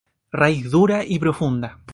[0.31, 1.77] Raíz dura y profunda.